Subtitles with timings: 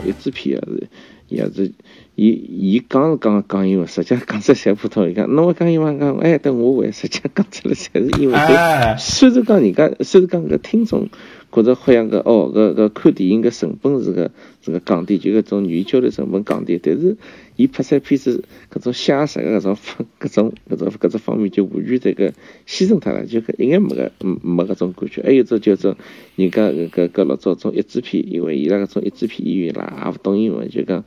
[0.00, 0.88] 种译制片也是
[1.28, 1.72] 也是，
[2.16, 5.08] 伊伊讲是讲讲英文，实际讲出侪普通。
[5.08, 8.98] 伊讲，侬会讲英文讲，哎，等我会，实际讲出来侪是英文。
[8.98, 11.08] 虽然讲人家，虽然讲搿听众。
[11.52, 14.30] 觉着好像个哦，搿搿看电影个成本是个
[14.64, 16.78] 是个降低，就搿种语言交流成本降低。
[16.80, 17.16] 但是
[17.60, 18.42] 伊拍出片子
[18.72, 22.32] 搿种写实个搿种方搿种搿种搿种方面就完全这个
[22.66, 25.22] 牺牲脱了，就搿一眼没个没搿种感觉。
[25.22, 25.96] 还有种叫做
[26.36, 31.04] 人家搿搿搿老早种译制片，因为伊拉搿种译制片演员啦也勿懂英文，就讲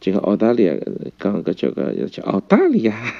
[0.00, 0.74] 就讲澳大利亚
[1.20, 3.14] 讲搿叫个叫澳大利亚。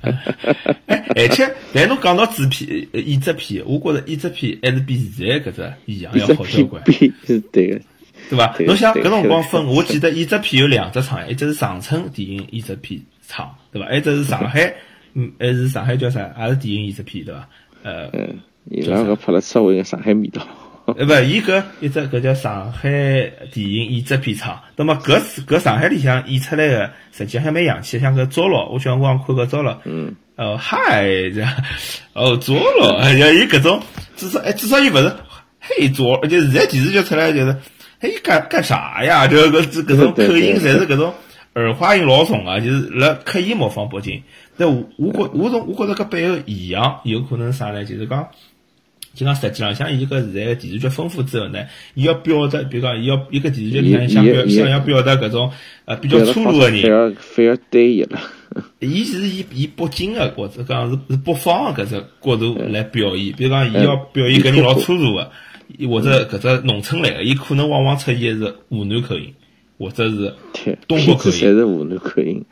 [0.00, 6.82] 哎， 而且，但侬讲到纸片、译制片，我觉着译制片还是比现在搿只一样要好交关。
[7.24, 7.80] 是对个，
[8.28, 8.54] 对伐？
[8.60, 13.92] 侬想搿辰光分，我记得译制片有两只厂，一只是长春电影译制片厂，对伐？
[13.92, 14.74] 一只是上海，
[15.14, 16.20] 嗯，还是上海叫啥？
[16.38, 17.48] 也是电影译制片，对伐？
[17.82, 18.38] 呃，嗯，
[18.70, 20.46] 伊拉个拍了稍微个上海味道。
[20.86, 22.88] 呃，不，伊搿一只搿叫上海
[23.52, 24.60] 电影译制片厂。
[24.76, 29.78] 那么搿搿上海里向演出来个，实际还蛮洋气，像搿糟老，我小辰光看搿糟老。
[29.84, 30.14] 嗯。
[30.36, 31.02] 哦，嗨，
[31.34, 31.50] 这样，
[32.12, 33.82] 哦，糟老，哎呀，伊搿种
[34.16, 35.12] 至少哎，至少伊勿是
[35.60, 37.56] 嘿糟，就现在电视剧出来就是，
[38.00, 39.26] 嘿干干啥呀？
[39.26, 41.12] 就 搿这搿种口音，侪是搿种
[41.54, 44.22] 儿化音老重啊，就是辣刻意模仿北京。
[44.56, 47.84] 但我我觉我从我觉着搿背后现象，有可能啥呢？
[47.84, 48.28] 就是讲。
[49.14, 55.50] 就讲实际上，像伊搿现在电视剧丰富之后呢，伊要表达，比如讲，伊要一个电视剧里向想表想要表达搿种
[55.86, 58.20] 呃比较粗鲁个人，非要非要单一了。
[58.80, 65.30] 伊是以以北京个或者讲是是北方个搿只角度来表演，比如讲，伊要表演搿人老粗鲁的，
[65.88, 69.34] 或者搿只农村来个，伊可能往往出现是湖南口音，
[69.78, 70.34] 或者是
[70.86, 72.44] 东北口音， 侪是湖南口音。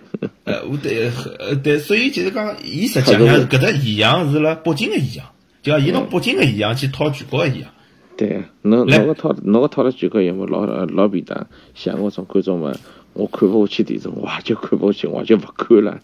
[0.45, 5.27] 呃，对，呃对，所以就是讲，伊实际上搿只异样是辣北京的异样。
[5.63, 7.71] 就像伊拿北京个一样去套全国一样，
[8.19, 12.75] 对，侬侬个套侬个套了全国项目老老便当，像我种观众嘛，
[13.15, 16.01] 我看勿下去电视，我就看勿下去，我就勿看了。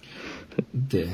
[0.89, 1.09] 对，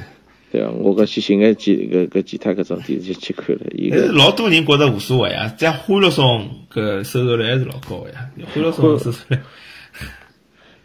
[0.52, 3.62] 对啊，我搿去寻个几搿搿其他搿种电视剧去看了。
[3.72, 9.38] 伊老多人觉着无所谓啊，这样欢乐颂搿收视率还是老高个呀，欢乐颂收视率。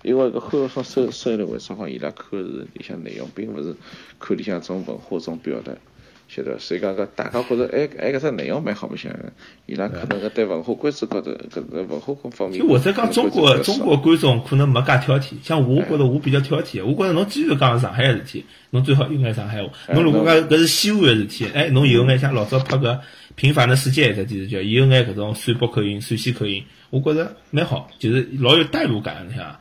[0.04, 1.88] 因为搿欢乐颂收收视率为啥好？
[1.88, 3.76] 伊拉看是里向内容，并勿是
[4.20, 5.72] 看里向种文化种表达。
[6.34, 9.12] 晓得，所以讲搿大家觉着，哎哎，搿只内容蛮好白相，
[9.66, 12.58] 伊拉可能个对文化观众高头，搿个文化各方面。
[12.58, 19.70] 就或者讲中国中国观众可能没介挑剔，像我觉着我比较挑剔，我觉着侬既然讲上海个事体，侬最好用眼上海话。
[19.94, 22.94] 侬如果讲搿是西安个事体，哎，侬有眼像老早拍个
[23.36, 29.54] 《平凡的世界》一只电视剧，有眼搿种陕北口音、陕西口音，我觉着蛮好，就是老有代入感，你想。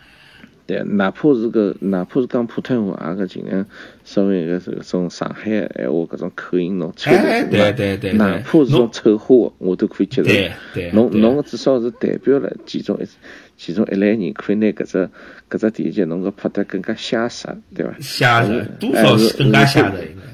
[0.70, 3.66] 对，哪怕是个，哪怕是讲普通话，也个尽量
[4.04, 10.28] 稍微个这种上海闲话搿种口音侬吹的，对对对，哪怕是种丑话，我都可以接受。
[10.28, 13.08] 对对，侬侬至少是代表了其中一
[13.56, 15.10] 其中一类人，可以拿搿只
[15.50, 17.92] 搿只电视剧侬个拍得更加写实，对伐？
[17.98, 19.86] 写实，多少是更加写实。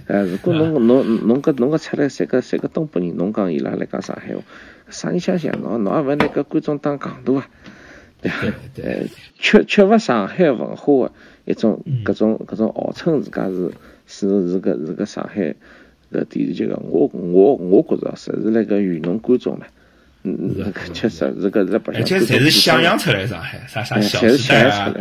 [0.08, 4.42] 哎，如果侬侬侬搿侬搿出来三个三个东北人，侬讲伊拉来讲上海话，
[4.90, 7.48] 啥人相信侬侬也勿拿搿观众当戆大啊？
[8.22, 8.32] 对
[8.74, 9.06] 对，
[9.38, 11.12] 缺缺乏上海文化的
[11.44, 13.72] 一种，各种各种号称自家是
[14.06, 15.54] 是是个是个上海
[16.10, 19.66] 个电视剧个，我我我觉着是是那个愚弄观众了，
[20.24, 24.94] 嗯嗯，确实是个是不而且侪是想象出来上海，啥啥小时代啊，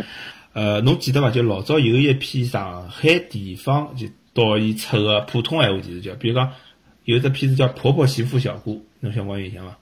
[0.52, 1.30] 呃，侬记得伐？
[1.30, 6.52] 就老早有一批上海地方就导演出个普通闲话电视剧，比如讲
[7.04, 9.78] 有一只片子叫《婆婆媳妇小姑》，侬小光有印象伐？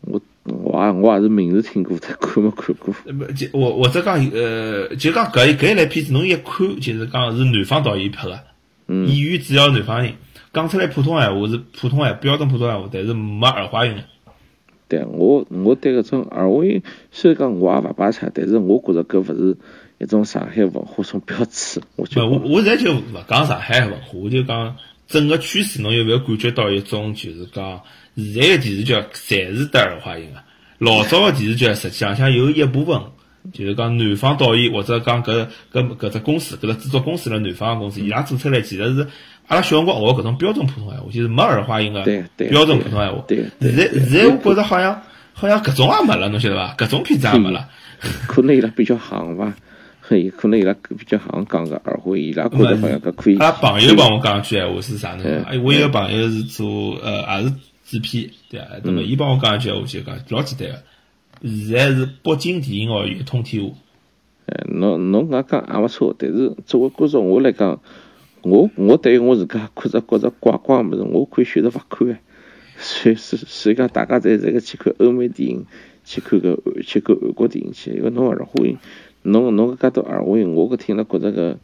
[0.00, 0.20] 我。
[0.44, 2.94] 我也我也是名字听过，但看没看过。
[3.12, 8.42] 不，就我我只讲呃，就讲搿搿一类片子，侬一看就是讲是南方导演拍的，
[8.88, 10.14] 演员主要南方人，
[10.54, 13.94] 讲出来普通闲话是普通闲标准普通闲话，但是没儿化音。
[14.88, 19.58] 对，我我对搿种儿化音虽然讲我也勿排斥，但是我觉着搿勿是
[19.98, 21.82] 一种上海文化种标志。
[21.96, 24.76] 我就我我现在就勿讲上海文化，我就讲
[25.06, 27.82] 整个趋势，侬有没有感觉到一种就是讲。
[28.32, 30.42] 现在的电视剧侪是带儿化音的，
[30.78, 33.00] 老早的电视剧实际上像有一部分，
[33.52, 39.06] 就是讲南方导演或者讲搿搿搿只公司，搿只制作公司辣南方公司，伊拉做出来其实是
[39.48, 42.02] 阿拉小辰光学搿种标准普通闲话，就是没儿化音个
[42.36, 43.24] 标准普通闲话。
[43.28, 45.02] 现在现在我觉着好像
[45.32, 46.74] 好像搿种也没了，侬晓得伐？
[46.76, 47.68] 搿种片子也没了。
[48.26, 49.52] 可能伊拉比较行伐？
[50.02, 53.38] 嘿可能伊拉比较行讲个儿化音，伊拉觉得好像搿可以。
[53.38, 55.44] 阿拉朋友帮我讲句闲话是啥呢？
[55.48, 57.54] 哎，我一个朋友是做呃，也是。
[57.90, 63.72] 制片对啊，那么伊帮我讲一句，我就讲老简单个，现在是北京电影学院通天下。
[64.46, 67.80] 哎，侬侬搿讲也勿错，但是作为观众我来讲，
[68.42, 72.20] 我我对于我自家看着觉着怪怪物事，我可以选择勿看啊。
[72.78, 75.66] 所以所以讲，大家侪这个去看欧美电影，
[76.04, 78.78] 去看个去看韩国电影去，因为侬儿化音，
[79.22, 81.58] 侬侬搿介多儿化音，我搿听了觉着个，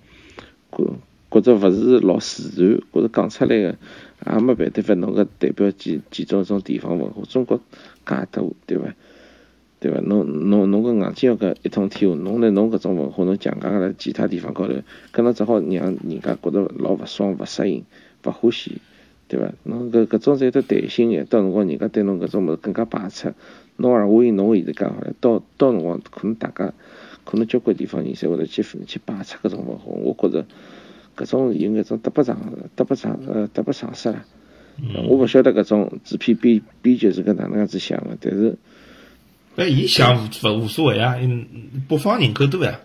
[1.30, 3.76] 觉着勿是老自然，觉着讲出来个
[4.26, 7.60] 也没办法，侬搿代表几几种种地方文化，中国
[8.06, 8.94] 介多，对伐？
[9.78, 10.00] 对伐？
[10.00, 14.74] 侬侬侬搿硬劲要搿一通天下，侬拿侬搿种文化侬强加辣其他地方高头，
[15.12, 17.84] 搿侬只好让人家觉着老勿爽、勿适应、
[18.24, 18.80] 勿欢喜，
[19.28, 19.52] 对伐？
[19.64, 23.34] 侬搿搿种有得弹性眼，到辰光人家对侬搿种物事更加排斥。
[23.78, 26.72] 侬儿化音侬现在讲好了，到到辰光可能大家
[27.26, 29.84] 可能交关地方人侪会得去去排斥搿种文化。
[29.86, 30.46] 我觉着
[31.16, 32.38] 搿种有搿种得不偿
[32.76, 34.24] 得不偿呃得不偿失了。
[35.08, 38.56] 我勿晓得搿种制片编编剧是搿哪能样子想个，但是。
[39.56, 40.28] 哎，伊想勿
[40.58, 41.16] 无所谓啊，
[41.88, 42.78] 播放人口多呀，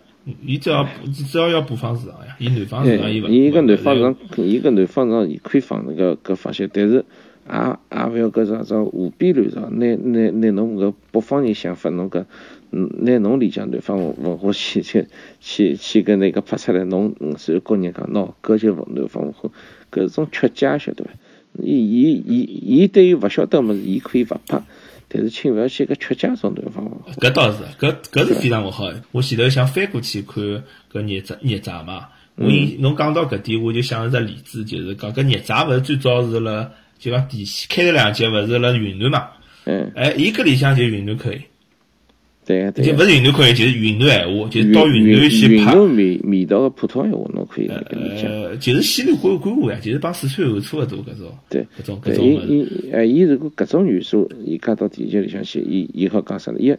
[0.45, 3.27] 伊只要只要要播放市场呀，伊南方市场伊勿。
[3.27, 7.03] 伊个南方市场，伊个南方市场伊可以放那个搿方向，但是
[7.47, 12.25] 也也勿要搿啥子胡编乱造，拿拿拿侬搿北方人想法，侬搿
[12.69, 15.07] 拿侬理解南方文化去去
[15.39, 19.49] 去去搿那个拍出来，侬随后跟人讲喏，搿就南方文化，
[19.91, 21.11] 搿是种曲解，晓得伐？
[21.61, 24.61] 伊伊伊伊对于勿晓得物事，伊可以勿拍。
[25.13, 27.11] 但是，请勿要去搿曲解种南方文化。
[27.19, 28.89] 搿倒是，搿搿是非常勿好。
[29.11, 30.41] 我前头想翻过去看
[30.89, 32.07] 搿孽债孽债嘛。
[32.35, 32.47] 我
[32.79, 39.27] 侬讲到搿点，我就想一只例子，就是讲搿孽债勿是最早是辣就讲第开头两集勿是辣云南嘛？
[39.65, 39.91] 嗯。
[39.95, 41.41] 哎，伊搿里向就云南可以。
[42.45, 42.85] 对对。
[42.85, 45.53] 就勿是云南可以，就是云南闲话，就是到云南去拍。
[45.55, 48.27] 云南味味道个普通闲话，侬可以搿理解。
[48.27, 51.35] 呃，就是西南官官话呀，就是帮四川话差勿多搿种。
[51.49, 51.65] 对。
[51.79, 56.59] 搿种搿种伊伊哎，伊如果搿种元素，伊加到电视里向去，伊伊好讲啥呢？
[56.59, 56.71] 一，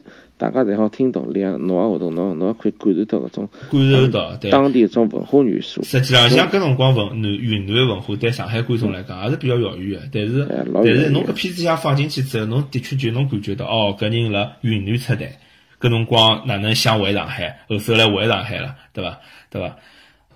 [0.42, 3.48] 大家侪好听懂，两，侬也活动，侬侬也可以感受到搿种。
[3.70, 4.50] 感受到，对。
[4.50, 5.84] 当地一种文化元素。
[5.84, 10.08] 实际上，像搿辰光文南云南文化，对上海观众来讲，也是比较遥远个。
[10.12, 10.44] 但是，
[10.74, 15.38] 但是侬搿片子像放进去之后，侬的确就能感觉到，哦，搿人辣云南出台。
[15.80, 17.60] 搿辰光哪能想回上海？
[17.68, 19.20] 后首来回上海了，对伐？
[19.48, 19.76] 对伐？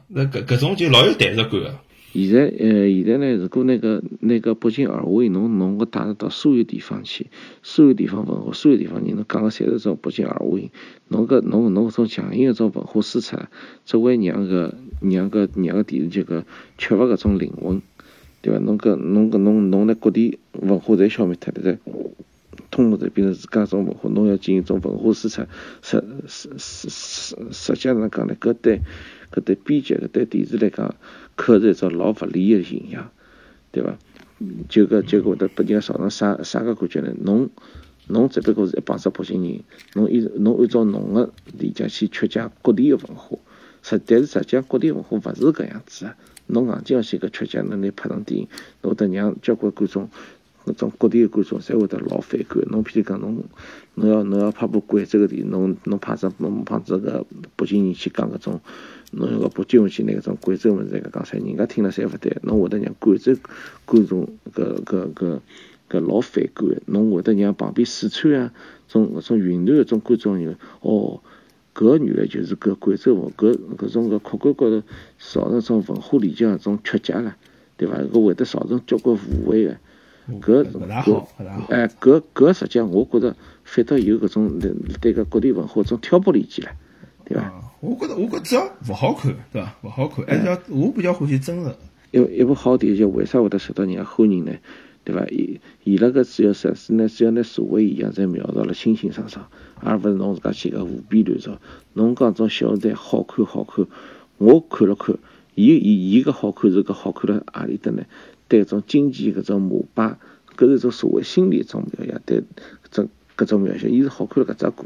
[0.07, 1.75] 那搿搿种就老有代入感个。
[2.25, 7.27] 现在呃，现在呢，如果那个那个北京二话侬侬个带入到所有地方去，
[7.63, 10.59] 所有地方文化，所有地方人，侬讲个侪是种北京二话
[11.09, 13.37] 侬搿侬侬搿种强硬个种文化输出，
[13.85, 16.45] 只会让个让个让个电视剧个
[16.79, 17.83] 缺乏搿种灵魂，
[18.41, 18.59] 对伐？
[18.61, 21.79] 侬搿侬搿侬侬拿各地文化侪消灭脱了噻。
[22.71, 25.43] 通过这变成自家种文化，侬要进行种文化输出，
[25.83, 28.81] 实实实实实际上讲呢，搿对
[29.33, 30.95] 搿对编剧搿对电视来讲，
[31.35, 33.11] 可是一种老勿利个形象，
[33.73, 33.97] 对伐？
[34.69, 37.15] 就搿就搿会得拨人家造成啥啥个感觉呢？
[37.23, 37.49] 侬
[38.09, 39.61] 侬只不过是一帮子北京人，
[39.95, 43.39] 侬依侬按照侬个理解去曲解各地个文化，
[43.83, 46.17] 实但是实际上各地文化勿是搿样子啊！
[46.49, 48.49] 侬硬劲要去搿曲解，侬来拍成电影，
[48.83, 50.09] 会得让交关观众。
[50.67, 52.61] 搿种各地个观众侪会得老反感。
[52.71, 53.45] 侬譬如讲，侬
[53.95, 57.25] 侬要侬要拍部贵州个电影，侬侬派只侬派只个
[57.55, 58.61] 北京人去讲搿种，
[59.13, 62.37] 侬要个北京话去拿搿种贵州物事再讲出来，人家听了侪勿对。
[62.43, 63.37] 侬会得让贵州
[63.85, 65.41] 观众搿搿搿
[65.89, 66.69] 搿老反感。
[66.87, 68.53] 侬会得让旁边四川啊，
[68.89, 71.21] 种搿种云南搿种观众有哦，
[71.73, 74.83] 搿原来就是搿贵州话，搿搿种搿客观高头
[75.19, 77.37] 造成种文化理解搿种曲解了，
[77.77, 77.99] 对伐？
[77.99, 79.77] 搿会得造成交关误会个。
[80.41, 81.25] 搿搿
[81.69, 86.73] 哎，搿搿实际上我觉着反倒有搿种对对搿各地文化种挑拨离间了，
[87.25, 87.53] 对伐？
[87.81, 89.77] 我觉着我觉只要勿好看，对伐？
[89.83, 91.75] 勿好看，还是要我比较欢喜真实。
[92.11, 94.53] 一一部好电视剧为啥会得受到人家欢迎呢？
[95.05, 95.25] 对伐？
[95.27, 99.47] 伊伊拉个主要设施呢，主要拿社会现象侪描述了清清爽爽，
[99.81, 101.59] 而勿是侬自家去个胡编乱造。
[101.93, 103.87] 侬讲种小三好看好看，
[104.39, 105.17] 我看了看，
[105.55, 108.03] 伊伊伊个好看是搿好看了何里搭呢？
[108.49, 110.17] 对种经济搿种膜拜，
[110.57, 112.43] 搿是一种社会心理一种描写，对
[112.93, 114.85] 搿搿种描写，伊是好看了搿只部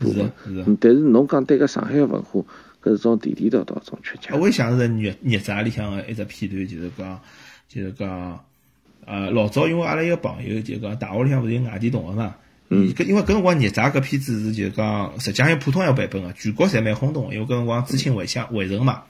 [0.00, 0.32] 部分。
[0.80, 2.40] 但是侬讲对搿上海文化，
[2.82, 4.40] 搿是种地地道道种缺陷。
[4.40, 7.20] 我想是热热杂里向个一只片段，就是讲，
[7.68, 8.44] 就是讲，
[9.04, 12.34] 呃，老早因为阿拉一个朋友就讲，大学里向勿是有外地同学嘛，
[12.70, 19.04] 嗯，搿因为搿辰光热杂搿片子是就讲，实际上有普通话版本个，全国侪蛮轰动，因为搿辰光知青回乡回城嘛。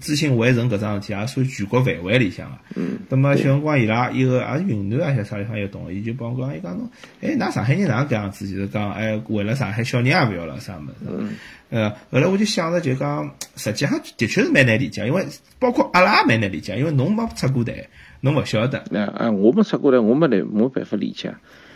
[0.00, 2.58] 知青围城搿桩事体也属于全国范围里向个。
[2.76, 2.98] 嗯。
[3.08, 8.48] 那么小辰光伊拉一个也是云南啊，些啥地方有同学，伊就帮我讲，伊讲侬，哎，㑚上海人哪能搿样子？
[8.48, 11.06] 就是讲，哎，为了上海小人也勿要了啥物事。
[11.06, 11.34] 嗯。
[11.70, 15.26] 呃，后来我就想着，就讲，实际上的确是蛮难理解，因为
[15.58, 17.88] 包括阿拉也蛮难理解，因为侬没出过台，
[18.20, 18.84] 侬勿晓得。
[18.90, 21.34] 那啊，我没出过台，我没来没办法理解。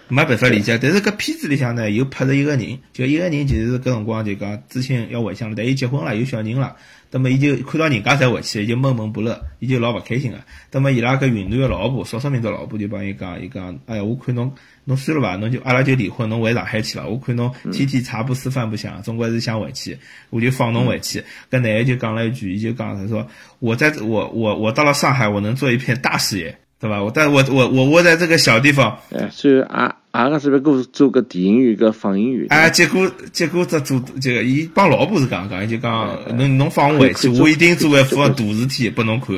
[0.09, 0.79] 没办法理解。
[0.79, 6.77] 但是搿片子里向呢，又拍着一个人，就一个人就是搿辰光就讲知青要回乡了，但伊结婚了，有小人了。
[7.15, 10.39] 那么伊就看到人家侪回去，伊就闷闷不乐，伊就老勿开心个。
[10.71, 14.51] 那么伊拉搿云南个老婆，少数民族老婆就帮伊讲，伊讲，哎呀，我看侬
[14.85, 17.07] 侬算了伐，侬就阿拉就离婚，侬回上海去伐？
[17.07, 19.99] 我看侬天天茶不思饭不想，总归是想回去，
[20.31, 21.23] 我就放侬回去。
[21.51, 23.27] 搿男个就讲了一句，伊就讲他说，
[23.59, 26.59] 我在我我我到了上海，我能做一片大事业。
[26.83, 27.01] 对吧？
[27.01, 32.49] 我但我我我窝在这个小地方，哎，所以阿阿个是不是给做个电影院个放映院？
[32.49, 39.37] 哎，结果结果这做这个，伊帮老婆是讲讲，就讲侬侬放我回去，我一定做一副大事体拨侬看。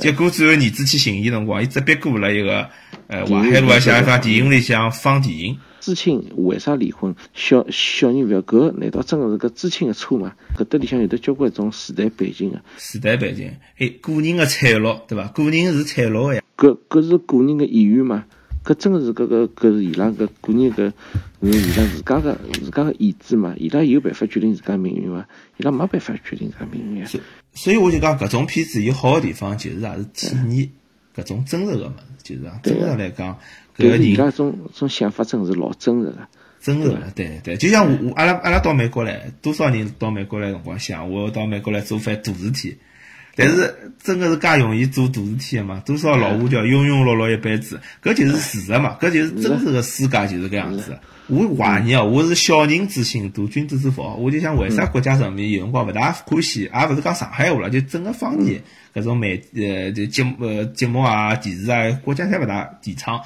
[0.00, 2.66] 结果最后儿子去寻伊辰光，伊只别过了一个，
[3.08, 5.58] 呃，淮海路啊，像一放电影里向放电影。
[5.80, 7.14] 知青为啥离婚？
[7.34, 10.32] 小小人勿要搿难道真个是搿知青个错吗？
[10.56, 12.58] 搿搭里向有得交关种时代背景个。
[12.78, 15.28] 时代背景，哎，个人个脆弱，对伐？
[15.28, 16.42] 个人是脆弱个呀。
[16.58, 18.26] 搿搿是个人个意愿嘛？
[18.64, 20.92] 搿真个是搿个搿是伊拉个个人个，
[21.40, 23.54] 是伊拉自家个自家个意志嘛？
[23.56, 25.26] 伊拉有办法决定自家命运伐？
[25.56, 27.06] 伊拉没办法决定自家命运。
[27.54, 30.70] 所以我就讲搿种片子有好个地方，就是也是体现
[31.16, 33.38] 搿种真实个物事，就是讲真实来讲。
[33.76, 36.28] 对，伊拉种种想法真是老真实个，
[36.60, 37.56] 真实个，对对。
[37.56, 42.76] 就像我我阿拉阿拉到美国来，多少人到美国来辰光想，我要到美国来做番大事体。
[43.38, 45.80] 但是真个是介容易做大事体个嘛？
[45.86, 48.98] 多少老虎叫庸庸碌碌一辈子，搿就是事实嘛？
[49.00, 50.98] 搿就是真实个世界就是搿样子。
[51.28, 54.02] 我怀疑哦，我是小人之心度君子之腹。
[54.18, 56.62] 我就想，为啥国家人民有辰光勿大欢喜？
[56.62, 58.60] 也勿是讲上海话了，就整个方言
[58.92, 63.20] 搿种媒呃就节呃节目啊、电视啊，国家侪勿大提倡。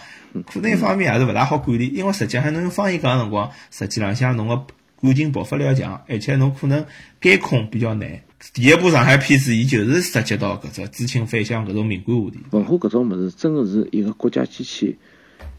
[0.46, 4.66] 可能一方面也是勿大好管理，因为实际上侬用方言讲个辰光，实际浪向侬个
[5.02, 6.86] 感情爆发力要强，而且侬可能
[7.20, 8.22] 监控比较难。
[8.54, 12.38] 第一部上海片子，伊就是涉及到搿只知青返乡搿种敏感话题。
[12.52, 14.96] 文化搿种物事，真个是一个国家机器，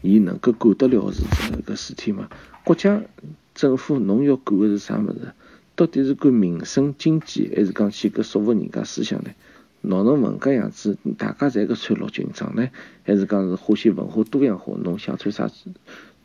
[0.00, 2.28] 伊能够管得了是这个事体吗？
[2.64, 3.02] 国家
[3.54, 5.32] 政府侬要管个是啥物事？
[5.76, 9.30] 到底是管民生经济，还是讲去搿束缚人家思想呢？
[9.82, 12.70] 哪能问搿样子，大家侪搿穿绿军装呢？
[13.04, 14.72] 还是讲是欢喜文化多样化？
[14.82, 15.70] 侬想穿啥子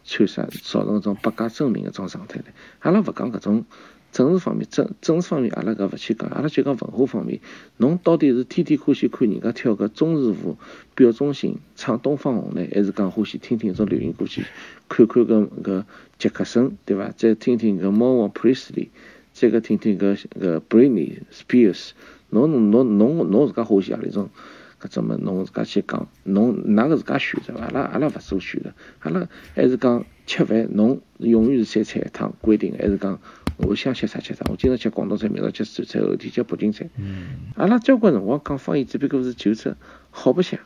[0.09, 2.45] 穿啥，造成种百家争鸣个种状态呢？
[2.79, 3.65] 阿拉勿讲搿种。
[4.11, 7.39] 政治方面，政政治方面，阿拉搿勿去讲，阿拉就讲文化方面。
[7.77, 10.57] 侬到底是天天欢喜看人家跳个中式舞、
[10.95, 14.43] 表中心、唱《东方红》呢，还是讲欢喜听听种流行歌曲，
[14.87, 15.83] 看看搿搿
[16.17, 17.13] 杰克森，对伐？
[17.15, 18.87] 再听听搿 Mo Priestley，
[19.31, 21.91] 再个听听搿搿 Britney Spears。
[22.31, 24.31] 侬侬侬侬自家欢喜何里种？
[24.79, 27.53] 搿种么侬自家去讲，侬哪个自家选择？
[27.55, 33.19] 阿拉阿拉勿做选择，阿拉还是讲吃饭，侬永远是三菜一汤规定，还是讲？
[33.57, 36.89] 我想吃啥吃啥，我今朝吃广东菜，明朝吃四川菜，后天吃北京菜。
[36.97, 37.51] 嗯。
[37.55, 39.75] 阿拉交关辰光讲方言，只不过是就是
[40.11, 40.57] 好白相，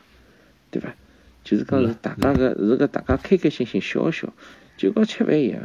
[0.70, 0.94] 对伐？
[1.42, 4.32] 就是讲是大家个是个大家开开心心笑一笑，
[4.76, 5.60] 就跟吃饭一样。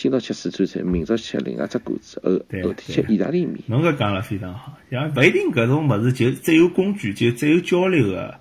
[0.00, 2.30] 今朝吃四川菜，明朝吃另外只馆子，后
[2.62, 3.58] 后天吃意大利面。
[3.66, 8.34] 侬搿讲了非常好，像勿一定搿种物事就只有工具，就只有交流个。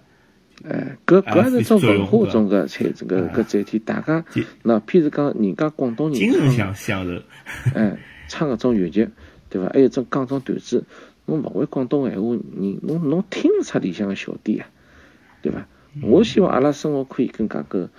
[0.64, 4.24] 哎，搿搿是种文化中个菜，这个搿载体，大家
[4.64, 7.22] 那譬如讲人家广东人，精神享享受。
[7.76, 7.98] 哎。
[8.30, 9.10] 唱搿种粤剧，
[9.50, 9.70] 对伐？
[9.74, 10.86] 还有种讲种段子，
[11.26, 14.70] 侬勿会广东闲话，你侬侬听勿出里向个小点啊，
[15.42, 15.66] 对伐？
[16.04, 17.90] 我希望阿拉生活可以更加个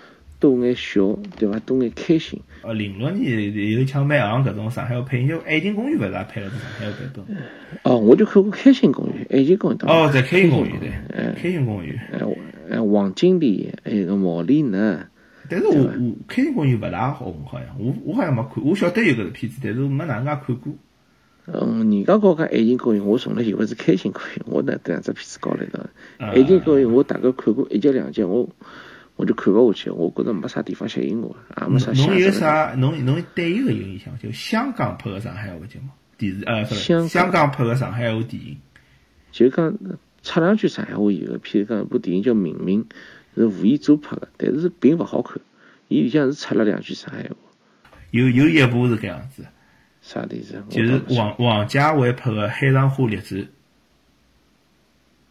[0.40, 1.58] 多眼笑，对伐？
[1.60, 2.40] 多眼开心。
[2.62, 7.36] 哦，零六年有像蛮行搿种上海话配音，就《爱情公寓》勿是也配了上海话版本？
[7.84, 10.88] 哦，我就看过《开心公寓》，《爱情公寓》哦，在《开心公寓》对，
[11.36, 11.92] 《开心公寓》。
[12.70, 15.06] 哎，王经理，还有个毛利娜。
[15.48, 20.72] 但是我我开心公寓勿大红，好像我我好像没看，我晓得有搿个片子，但是没哪能介看过。
[21.46, 25.90] 嗯，人家讲讲爱情公寓，我从来以为是开心公寓，我哪搿两只片子搞来的？
[26.18, 28.48] 爱情公寓我大概看过一集两集，我
[29.20, 31.92] 我就看勿下去，我觉着没啥地方吸引我，也没啥。
[31.92, 32.74] 侬有啥？
[32.74, 34.18] 侬侬对伊个有印象？
[34.18, 38.56] 就香港拍个上海话节目，电视呃，香香港拍个上海话电影，
[39.30, 39.76] 就讲
[40.22, 42.84] 插两句上海话有个，譬如讲一部电影叫《明明》。
[43.36, 45.40] 是吴彦祖拍的，但是并勿好看。
[45.86, 47.36] 伊里向是插了两句上海话。
[48.10, 49.44] 有有一部是搿样子，
[50.02, 50.62] 啥意思？
[50.68, 53.40] 就是王王家卫拍的《海上花列传》。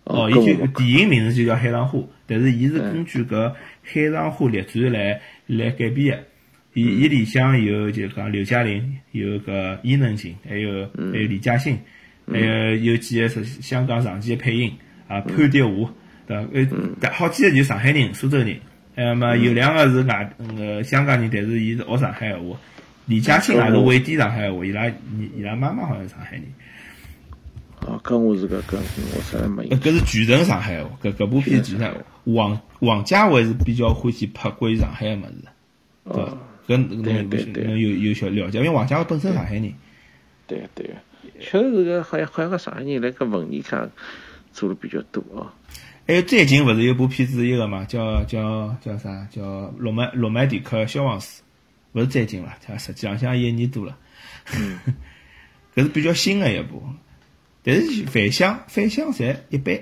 [0.09, 3.35] 哦，伊就电影名字就叫《海上花》，但是伊是根据搿
[3.83, 6.23] 《海上花列传》来来改编的。
[6.73, 11.77] 伊伊里向有就讲刘嘉玲，有个伊能静，还有还有李嘉欣，
[12.31, 14.71] 还有有几个是香港长期的配音
[15.07, 15.93] 啊，潘迪华。
[16.27, 16.37] 对，
[17.01, 18.55] 呃，好几个就上海人、苏州人，
[18.95, 22.59] 那么有两个是外呃香港人，但是伊是学上海话。
[23.05, 26.43] 李嘉欣也是会点上海话，伊拉伊伊拉妈妈好像是上海人。
[27.87, 29.67] 哦，搿我是搿搿我实在没。
[29.69, 31.95] 搿是全程上海话，搿搿部片全程。
[32.25, 35.33] 王王家卫是比较欢喜拍关于上海个物事。
[36.05, 36.37] 对伐？
[36.67, 39.73] 搿侬侬有有小了解，因为王家卫本身上海人。
[40.45, 40.93] 对个对个，
[41.39, 43.89] 确实是个好像好像个上海人辣搿文艺上
[44.51, 45.51] 做了比较多哦。
[46.07, 49.27] 还有最近勿是有部片子一个嘛，叫叫叫啥？
[49.31, 49.41] 叫
[49.77, 51.41] 《罗曼罗曼蒂克消亡史》，
[51.93, 53.95] 勿是最近了，它实际上像一年多了。
[54.57, 54.79] 嗯，
[55.75, 56.81] 搿是比较新个一部，
[57.63, 59.79] 但是反响反响侪一般。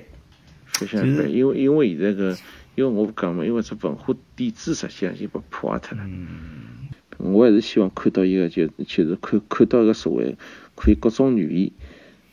[0.65, 2.37] 反响一般，因为因为现在个，
[2.75, 6.03] 因为我讲嘛，因为这文化底子实际上已经被破坏脱了。
[6.05, 6.87] 嗯。
[7.17, 10.37] 我还是希望看到一个，就就是看看到一个社会，
[10.75, 11.71] 可以各种语言，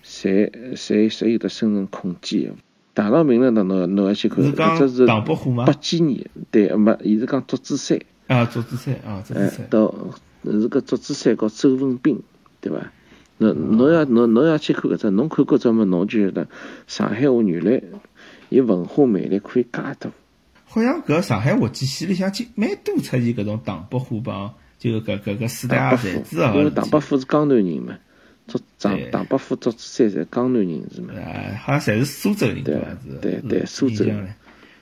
[0.04, 2.54] 侪侪侪有得生存空间。
[2.92, 4.44] 大闹名人，侬侬要去看，
[4.78, 7.98] 这是八几年，对，没，伊是讲竹子山。
[8.26, 9.66] 啊，竹子山啊，竹子山。
[9.70, 9.94] 到
[10.44, 12.22] 是个竹子山和周文斌，
[12.60, 12.92] 对伐？
[13.38, 16.46] 侬侬要侬侬要去看搿只，侬看搿只么，侬就晓得
[16.86, 17.82] 上海话原来
[18.48, 20.12] 伊文化魅力可以介多。
[20.64, 24.52] 好像搿上海话体系里向就蛮多出现搿种唐伯虎帮。
[24.76, 27.96] 就搿搿搿四大才子啊，因为唐伯虎是江南人嘛，
[28.46, 31.14] 做唐唐伯虎、做子山侪江南人是嘛？
[31.14, 32.90] 啊，好像侪是苏州人对伐？
[32.90, 33.18] 是。
[33.22, 34.04] 对对，苏州。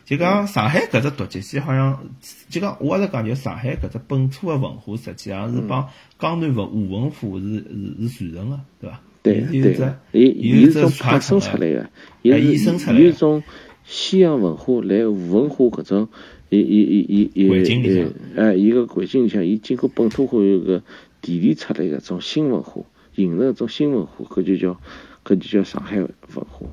[0.04, 2.04] 就讲上海搿只独角戏，好像
[2.49, 7.64] 就讲我也是讲，就上海搿只本土的文化，实际上是帮江南文武文化是
[8.00, 9.00] 是是传承的，对伐？
[9.23, 9.40] 对
[9.75, 9.94] 对。
[10.12, 11.90] 伊伊是种派生出来的，
[12.23, 13.42] 伊是伊种
[13.85, 16.09] 西洋文化来吴文化搿种。
[16.50, 18.04] 伊伊伊伊伊，
[18.37, 20.82] 哎，伊个环境里向，伊经过本土化有个
[21.23, 22.82] 提炼出来个种新文化，
[23.14, 24.78] 形成一种新文化，搿就叫
[25.25, 26.66] 搿就叫上海文化。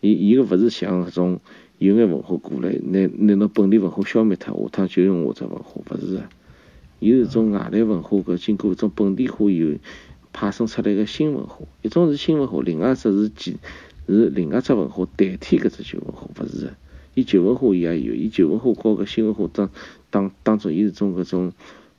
[0.00, 1.40] 伊伊个勿是像搿种
[1.78, 6.24] 有眼文化过来，拿拿侬本地文化消灭脱，下趟就用我只文化，勿是个。
[6.98, 9.78] 伊是种外来文化，搿经过一种本地化以后
[10.32, 11.66] 派生出来个新文化。
[11.82, 13.58] 一种是新文化，另外一只是几
[14.08, 16.72] 是另外一只文化代替搿只旧文化，勿是个。
[17.14, 19.70] 伊旧文化伊也有，伊旧文化和搿新文化当
[20.10, 21.52] 当当中，伊是种搿种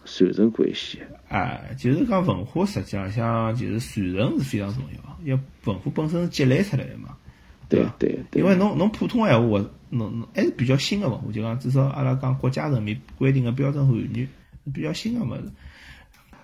[0.06, 1.00] 传承关系。
[1.28, 7.18] 啊，就是讲文化实际上像就是传承是非常重要，因为文化本身是积累出来的嘛，
[7.70, 7.86] 对？
[8.00, 8.42] 对对。
[8.42, 9.60] 因为侬侬普通闲话，
[9.90, 14.28] 侬侬还是比较新个文化，就讲至少阿拉讲国家层面规定个标准汉语
[14.74, 15.44] 比较新个物事。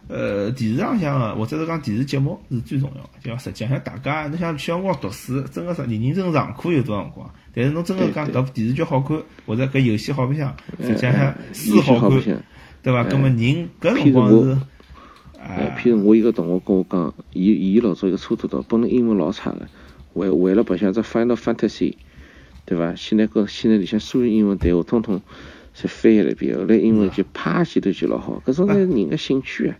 [0.09, 7.33] 呃，电视上向或者是讲电视节目是最重要的，就实际上大家，侬像小辰光读书，真个是认认真真上课有多少辰光？
[7.55, 12.21] 但是侬真个讲搿部电视剧好看，或者搿游戏好白相，实际上书好看，
[12.81, 13.05] 对伐？
[13.05, 14.57] 搿么人搿辰光是，
[15.39, 19.65] 哎，譬如我一个同学跟我讲，伊伊老早一个初中的，本来英文老差的，
[20.13, 21.93] 为为了白相只 Final Fantasy，
[22.65, 22.95] 对伐？
[22.95, 25.21] 现在搿现在里向所有英文对话，通通
[25.75, 29.77] 侪翻译了一遍，后来英文就啪前头就老好，搿种是人个兴趣啊。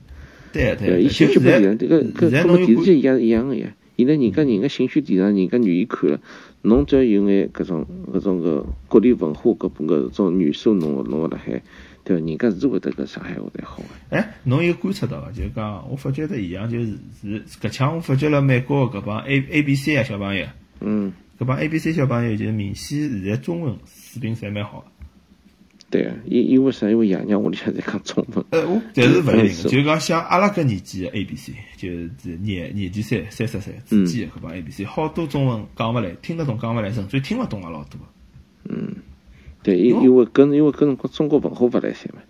[0.52, 2.32] 对对，伊兴趣不一样，这个跟跟
[2.66, 3.74] 电视剧一样一样的呀。
[3.96, 6.20] 现在人家人家兴趣点上，人家愿意看了。
[6.64, 11.62] 侬只要有眼搿种搿种个国立文化搿部搿种元素，侬侬辣海，
[12.04, 12.26] 对伐？
[12.26, 14.16] 人家是会得搿上海话才好个。
[14.16, 15.32] 哎，侬有观察到伐？
[15.32, 20.46] 就是讲，我发觉得现象，就是是搿腔，我发觉了美国搿帮 A A B C 啊小朋友，
[20.82, 24.86] 嗯，搿帮 A B C 小朋友就是明显现在中文水平侪蛮好。
[25.90, 26.90] 对啊，因因为啥？
[26.90, 28.44] 因为爷娘屋里向在讲中文。
[28.50, 32.10] 呃，我但是勿一定，就讲像阿拉搿年纪的 A B C，就是
[32.42, 38.00] 廿廿几岁、三十岁之间的搿帮 A B C，好多中文讲勿来，听得懂讲勿来，甚至听勿懂也老多。
[38.68, 38.96] 嗯，
[39.64, 42.22] 对，因因为跟因为跟中国文化勿来塞嘛。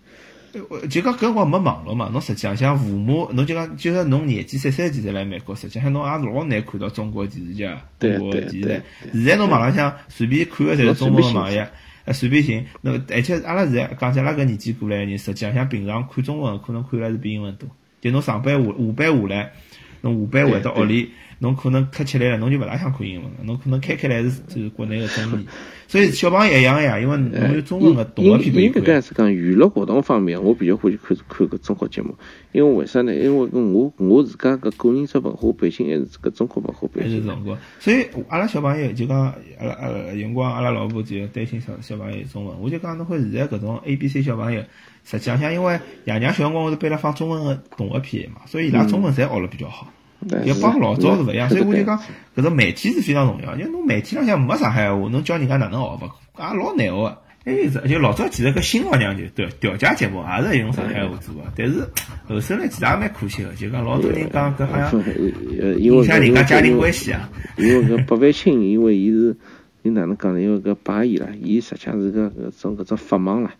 [0.88, 7.68] 就讲搿辰光没网络嘛，侬实际上像父母，侬就讲，就算侬廿几岁、三十几岁来美国，实际上侬也老难看到中国电视剧、
[7.98, 8.80] 中国电视台。
[9.12, 11.68] 现在侬网浪向随便看个侪是中文网页。
[12.04, 17.66] 呃，随便寻，那而且阿拉现在讲起阿拉搿年纪过来个人，实际上像平常看中文，可能看了是比英文多。
[18.02, 19.52] 就侬上班下下班下来，
[20.02, 21.12] 侬下班回到屋里。
[21.38, 23.38] 侬可能磕起来了，侬就勿大想看英文了。
[23.44, 25.46] 侬可能开开来是就是国内个综艺，
[25.88, 28.82] 所以小朋友一样呀，因为侬有中文个动画片可以看。
[28.82, 32.14] 应该搿样子讲，娱乐活动方面，我比较欢喜看看搿中国节目，
[32.52, 33.14] 因为为啥呢？
[33.14, 37.10] 因为我我自家搿个人只文化背景还是搿中国文化背景。
[37.10, 39.18] 还是中国，所以阿拉小朋友就讲
[39.58, 44.62] 阿拉阿拉有辰光阿拉老婆就担心小小朋友中文，我就讲侬看现在搿种 A B C 小朋友，
[45.04, 49.92] 实际上像因为爷娘小辰光会是背了放中文个动画片嘛，所以伊拉中文侪学了比较好。
[50.44, 51.98] 要帮老早是勿一样，所以我就讲，
[52.36, 53.54] 搿种媒体是非常重要。
[53.56, 56.10] 因为侬媒体浪向没上海话，侬教人家哪能学勿？
[56.38, 57.18] 也老难学个。
[57.44, 61.86] 哎，就老早其实搿新老娘就调调解节目也是用上海话做个，但是
[62.26, 67.28] 后首来其实也蛮可惜个，就讲老多人讲搿好像影响人家家庭关系啊。
[67.58, 69.36] 因为搿白万青，因为伊是，
[69.82, 70.40] 伊哪能讲呢？
[70.40, 73.54] 因为搿八伊啦，伊实际上是个搿种搿种法盲啦，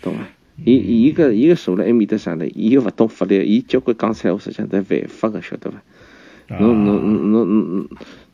[0.00, 0.20] 懂伐？
[0.64, 2.46] 伊伊搿伊个坐辣埃面搭啥呢？
[2.48, 5.82] 伊又勿懂法律，伊交关讲出来话实际上侪犯法个，晓得伐？
[6.58, 7.88] 侬侬侬侬侬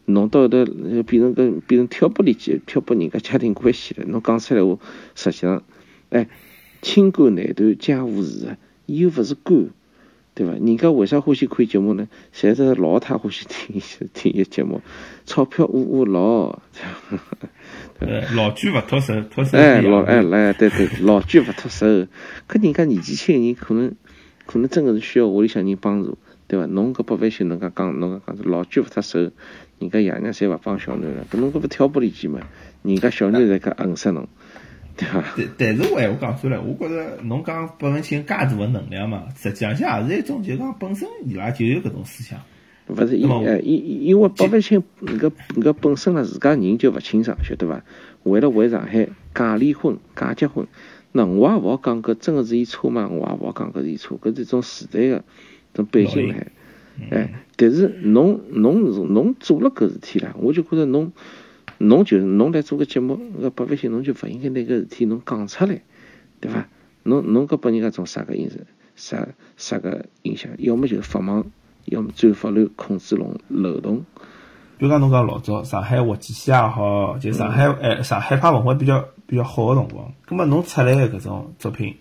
[0.05, 0.65] 弄到后头
[1.07, 4.05] 变成个变成挑拨离间，挑拨人家家庭关系了。
[4.07, 4.79] 侬讲出来话，
[5.15, 5.63] 实际上，
[6.11, 6.29] 哎，
[6.81, 8.59] 清官难断家务事啊！
[8.87, 9.71] 伊又勿是官，
[10.35, 10.53] 对伐？
[10.53, 12.09] 人家为啥欢喜看节目呢？
[12.35, 13.81] 侪是老太欢喜听
[14.13, 14.81] 听一节目，
[15.25, 16.05] 钞票呜呜
[18.35, 19.57] 老句勿脱手，脱手。
[19.57, 21.87] 哎，老哎来，对对，老句勿脱手。
[22.49, 23.95] 搿人家年纪轻人可能
[24.47, 26.67] 可能真个是需要屋里向人帮助，对伐？
[26.67, 29.19] 侬搿八万岁，侬讲讲侬讲讲老句勿脱手，
[29.79, 32.41] 人家爷娘侪勿帮小囡了，搿侬搿勿挑拨离间嘛？
[32.83, 34.29] 人家小囡在搿恨死侬。
[34.97, 35.25] 对伐？
[35.37, 42.39] 但但是话讲出来，我觉着侬讲百文清介大个能量嘛，实际上也是一种，就讲本身伊拉就有搿种思想。
[42.89, 47.83] 勿是因因因因为百文清搿搿本身呢，自家人就勿清爽，晓得伐？
[48.23, 50.67] 为了回上海假离婚、假结婚，
[51.13, 55.25] 那我也勿好讲搿真个是伊错嘛，我也勿好讲搿是伊错，搿是一种时代个
[55.75, 56.53] 种背景来。
[57.11, 61.13] 哎，但是侬侬侬做了搿事体啦，我就觉着侬。
[61.79, 65.83] 侬就侬来做个节目，搿八万星侬就勿应该拿搿事体侬讲出来，
[66.41, 66.69] 对伐？
[67.03, 68.59] 侬侬搿拨人家种啥个影响？
[68.95, 70.53] 啥啥个影响？
[70.59, 71.51] 要么就是法网，
[71.87, 74.05] 要么钻法律控制侬漏洞。
[74.79, 81.95] 比如讲侬讲老早上海话剧系也好，就上海哎上海派文化比较比较好个辰光，葛末侬出来个搿种作品，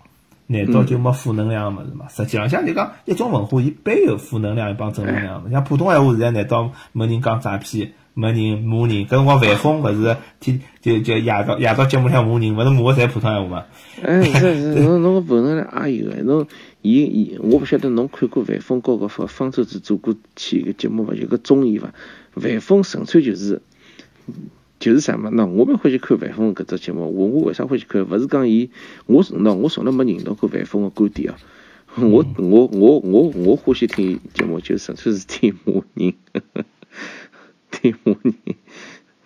[0.48, 2.08] 难道就没负能量个物事嘛？
[2.10, 5.52] 实际浪向就讲一种文化，伊必有负能量一帮正能量。
[5.52, 7.92] 像普通闲话现在难道没人讲诈骗？
[8.14, 13.66] 没人骂人，搿辰光范峰勿是天就就夜到夜到节目里向骂人，勿是骂个侪普通闲话嘛？
[14.04, 16.46] 哎，是是， 侬侬个负能量也有个，侬
[16.82, 21.14] 伊伊，我勿晓得侬看过万峰高个方方舟子做过期个节目伐？
[21.14, 21.94] 有个综艺伐？
[22.36, 23.62] 万峰纯粹就是
[24.80, 25.30] 就是啥嘛？
[25.32, 28.10] 那我蛮欢喜看万峰搿只节目，我我为啥欢喜看？
[28.10, 28.72] 勿是讲伊，
[29.06, 31.38] 我喏我从来没认同过万峰个观点啊！
[31.98, 36.14] 我我我我我欢喜听节目，就纯粹是听骂人。
[37.70, 38.34] 听骂人，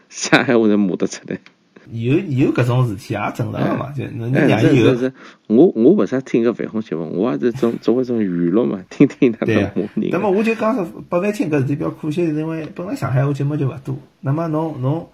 [0.09, 1.39] 啥闲话侪骂得出来？
[1.91, 5.11] 有有搿种事体也正常个嘛，就侬让伊有。
[5.47, 7.11] 我我为啥听个范红节目？
[7.13, 9.61] 我也是种作为一种娱乐嘛，听听他们骂
[9.95, 10.09] 人。
[10.11, 13.97] 那么我就讲说，八万听搿事体比较可惜，是因为本来上海话节目就勿多。
[14.21, 15.07] 那么侬侬。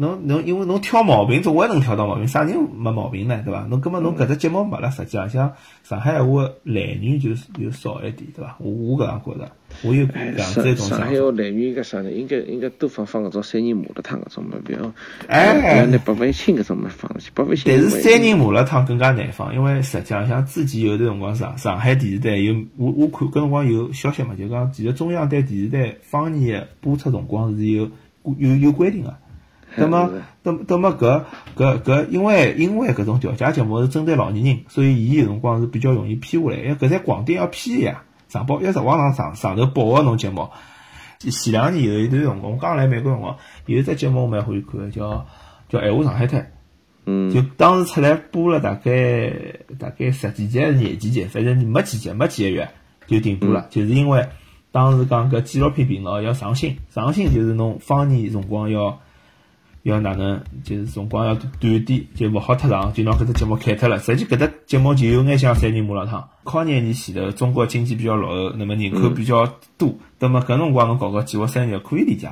[0.00, 3.42] 侬侬因为侬挑毛病总归能挑到毛病，啥人没毛病呢？
[3.44, 3.66] 对伐？
[3.68, 8.54] 侬根本侬搿只节目没了，实际上像上海话来源就就少一点，对伐？
[8.60, 9.50] 我我搿样觉着，
[9.82, 11.04] 我有搿样子一种想法。
[11.04, 12.12] 上海话来源应该啥呢？
[12.12, 14.78] 应该应该多放放搿种三人麻辣烫搿种嘛，不要
[15.26, 17.64] 哎，那八万青搿种嘛放去，八万青。
[17.66, 27.90] 但是三人麻辣烫更加难放，因为实际上像之前有的辰光上上海电视台有我我看搿辰光有消息嘛，就讲其实中央对电视台方言播出辰光是有
[28.38, 29.12] 有有规定个。
[29.78, 30.10] 那么，
[30.42, 31.22] 那么，那么，搿
[31.56, 36.56] 搿搿，因为因为搿种调解节目是针对老年人，所以伊有辰光是比较容易批下来。
[36.56, 40.48] 因为搿在广电要批呀，上报要直往上上上头报个侬节目。
[41.18, 43.36] 前两年有一段辰光，我刚来美国辰光，
[43.66, 45.26] 有一只节目我蛮欢喜看，叫
[45.68, 46.40] 叫《闲话上海滩》。
[47.06, 47.32] 嗯。
[47.32, 49.32] 就当时出来播了大概
[49.78, 52.68] 大概十几集还是廿几集，反正没几集，没几个月
[53.06, 54.26] 就停播了，就是因为
[54.70, 59.00] 当时讲搿纪录片频道要上新，上新就是侬方言辰光要。
[59.82, 63.98] 要哪能，就是辰光要短点，就勿好太长，就拿搿只节目砍脱了。
[63.98, 66.28] 实际搿只节目就有眼像三人麻辣烫。
[66.44, 69.46] 靠廿年前头，中国经济比较落后，那么人口比较
[69.78, 72.30] 多，那么搿辰光侬搞个计划生育可以理解。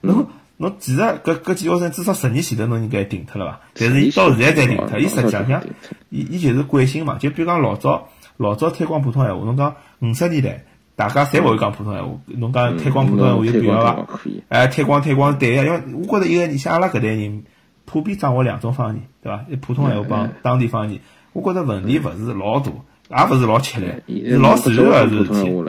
[0.00, 0.26] 侬
[0.58, 3.60] 侬其实搿搿计划生育至少十年前头侬应该停脱了伐？
[3.74, 5.62] 但是伊到现在才停脱，伊实际上
[6.10, 7.18] 伊伊就是惯性嘛。
[7.18, 10.64] 就比如讲老早老早推广普通闲话，侬讲五十年代。
[10.94, 14.06] 大家侪勿会讲普通闲话，侬讲推广普通闲话有必要伐？
[14.48, 17.44] 哎，推广推广是对个，因为我觉着一个你像阿拉搿代人
[17.86, 19.44] 普遍掌握两种方言，对伐？
[19.62, 21.00] 普通闲话帮当地方言，
[21.32, 22.70] 我觉着问题勿是老大，
[23.08, 25.64] 也勿是老吃力，是老自然个事体。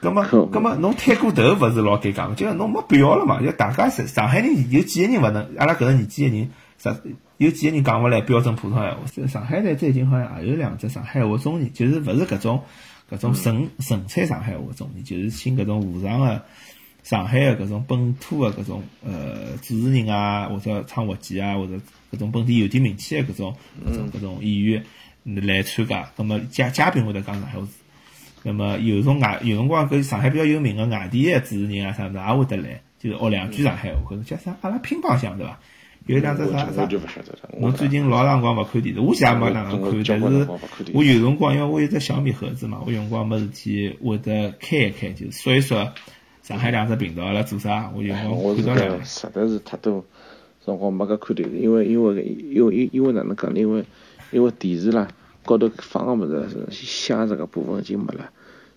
[0.00, 3.40] 葛末 葛末侬推过头勿是老尴尬，就侬没必要了嘛。
[3.40, 9.26] 就大家上上海人有几个人勿能，阿拉搿个年纪个人，实有几个人讲勿来标准普通闲话。
[9.28, 12.62] 上海呢最近好像也有两只上海话综艺，就是勿是搿种。
[13.16, 16.42] 搿种纯纯粹上海话综艺，就是请搿种沪上个
[17.02, 21.74] 上海个搿种本土个搿种呃主持人啊，或者唱滑稽啊，或者
[22.12, 24.84] 搿种本地有点名气个搿种搿种搿种演员
[25.46, 26.10] 来参加。
[26.16, 27.66] 那么嘉嘉宾会得讲上海话。
[28.42, 35.58] 那么有种外有辰光搿上海比较有名个外地个主持人啊啥子也会得来，就是学两句上海话，搿种叫啥阿拉乒乓响对伐？
[36.06, 36.88] 有两只啥啥？
[37.60, 40.46] 我最近老长光勿看电视，我现在没哪能看，但是
[40.92, 45.92] 我有辰光，因为我有只小米盒子嘛，我有辰光没事体会得开一开，就说一说
[46.42, 49.04] 上海两只频道辣做啥，我有辰光看到两个。
[49.04, 50.04] 实在是太多
[50.64, 53.54] 辰光没个看电视，因为因为因为因为哪能讲？
[53.54, 53.82] 因为
[54.30, 55.08] 因为电视啦
[55.46, 58.30] 高头放个物事是相这个部分已经没了。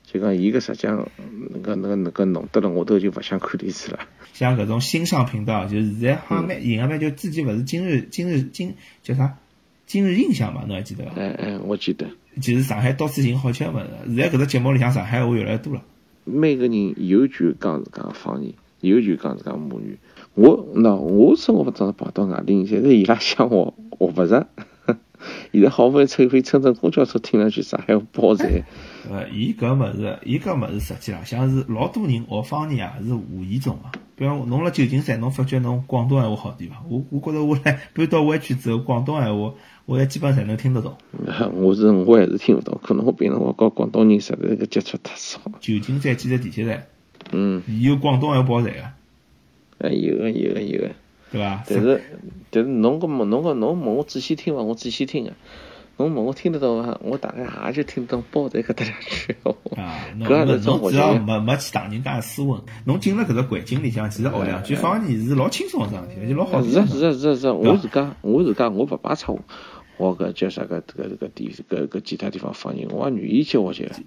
[0.10, 1.06] 就讲伊个实际上，
[1.52, 4.00] 那个那个那个弄得了，我都就勿想看电视了。
[4.32, 9.38] 像搿种新上频道，就是现在好像蛮影个蛮，就之前勿是今日今日今叫啥？
[9.86, 11.12] 今日印象嘛，侬还记得伐？
[11.18, 12.08] 哎哎，我记得。
[12.42, 13.86] 其实上海到处寻好吃物事。
[14.06, 15.84] 现在搿只节目里向上海话越来越多了。
[16.24, 19.98] 每个人有权讲自家方言，有权讲自家母语。
[20.36, 24.48] 我喏，我生活勿当中跑到外地人，现在伊拉想我学勿着。
[25.52, 28.50] 现在好不容易乘回乘乘公交车，听上去上海话爆赞。
[29.10, 33.92] 呃，伊搿物事，伊搿物事实际浪向是老多人学方言啊，是无意中啊。
[34.16, 36.84] 比方侬辣旧金山，侬发觉侬广东闲话好点伐？
[36.90, 39.54] 我我觉着我来搬到湾区之后，广东闲话
[39.86, 40.98] 我也基本上能听得懂。
[41.54, 45.40] 我是我还是听勿懂，可能我平常我跟广东人实在个接触太少。
[45.60, 46.88] 旧金山几个地铁站，
[47.32, 48.80] 嗯，伊有广东闲话报站个。
[49.88, 50.90] 哎，有个有个有个，
[51.32, 51.64] 对伐？
[51.68, 52.02] 但是
[52.50, 54.62] 但是侬搿问侬搿侬问我仔细听伐？
[54.62, 55.34] 我仔细听个。
[56.00, 57.00] 侬问我听得到伐？
[57.02, 59.82] 我大概也就听得懂包在搿搭两句话。
[59.82, 60.30] 啊， 侬
[60.64, 66.62] 侬只要没没去打人家斯文，侬进了搿个环境里向，其实学两句方言是老轻松个桩事体，就老好。
[66.62, 69.26] 是啊是啊是啊是啊，我自家我自家我勿排斥，
[69.98, 74.06] 我搿叫啥个搿搿地搿搿其他地方方言，我也愿意去学习。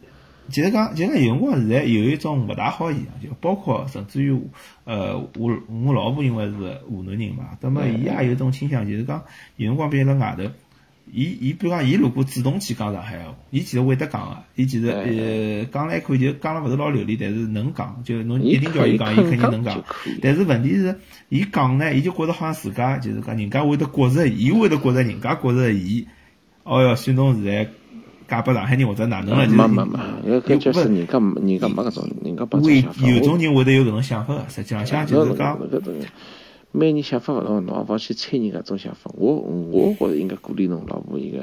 [0.48, 4.40] 其实讲，其实有辰光现在有一种勿大好现象，就包括甚至于
[4.84, 6.52] 呃，我我老婆因为是
[6.88, 9.22] 湖南人嘛，那么伊也有一种倾向，就是讲
[9.56, 10.50] 有辰光别辣外头。
[11.12, 19.82] 伊伊比如讲，伊如果主动去讲上海话，伊其实会得讲个，伊其实呃讲来可以，就讲了勿是老流利，但是能讲，就侬一定叫伊讲，伊肯定能讲。
[20.22, 26.06] 但是问题是，伊讲呢，伊就觉得好像自家就是讲，人家会得觉着，伊会得觉着人家觉着伊，
[26.62, 27.68] 哦哟，算侬现在
[28.30, 29.58] 嫁拨上海人或者哪能了，就是。
[29.58, 35.58] 没没没，搿就是人家人家没搿种，人家把会有种人会得有搿种想法个，实际上像就是讲。
[36.72, 39.10] 每人想法勿同，侬也勿好去猜人家种想法。
[39.16, 41.38] 我我觉着应该鼓励侬老婆应该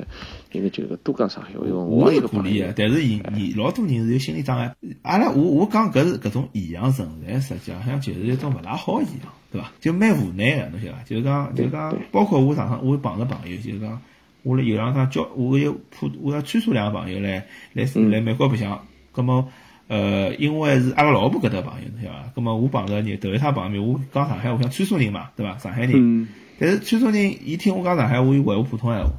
[0.58, 4.74] 应该就是多讲上海话，因为我是鼓励个，但是伊伊老多人是有心理障碍。
[5.02, 9.74] 阿拉我我讲搿是搿种现象存在，实际上就是一种勿大好现象，对伐？
[9.82, 11.04] 就蛮无奈个，侬晓得伐？
[11.04, 14.02] 就是讲就是讲，包括我上趟我碰着朋友，就是讲
[14.44, 19.50] 我辣有两趟交，我有普我要穿梭两个朋友来来来美国白相，葛末。
[19.90, 22.32] 呃，因为是阿拉老婆搿搭朋友，侬晓得伐？
[22.36, 25.58] 葛末我碰着你头一趟碰面，我讲上海话，像川苏人嘛，对伐？
[25.58, 25.94] 上海人。
[25.96, 26.28] 嗯。
[26.60, 29.12] 但是川苏人伊听我讲上海话，以为我普通闲话。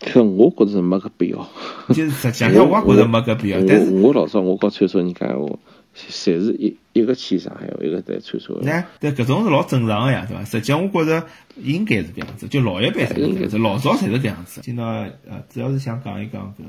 [0.00, 1.48] 可我觉着没搿必要。
[1.88, 3.58] 就是实际上我觉着没搿必要。
[3.66, 5.58] 但是我老早我讲川苏人讲闲话，
[5.94, 8.58] 侪是一一个去上海话，一个在川苏。
[8.62, 10.44] 那对搿种是老正常个呀，对伐？
[10.44, 11.26] 实际上我觉着
[11.56, 14.60] 应该是搿样子，就老一辈侪是搿样子，老早侪是搿样子。
[14.62, 16.64] 今朝呃，主要是想讲一讲搿。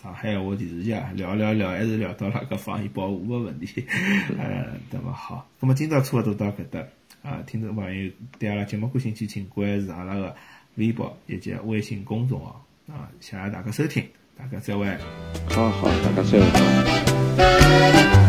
[0.00, 3.84] 上海话电视剧啊，聊聊聊，还是聊到了搿防疫保护个问题。
[4.38, 6.78] 呃，那么好，那么今朝差勿多到搿搭
[7.22, 10.36] 啊，听众朋友对阿拉节目感兴趣，请关注阿拉个
[10.76, 14.04] 微博以及微信公众号啊，谢谢大家收听，
[14.36, 14.86] 大家再会。
[15.50, 18.27] 好好，大家再会。